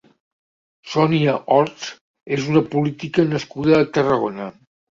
[0.93, 1.85] Sonia Orts
[2.39, 4.53] és una política nascuda a Tarragona.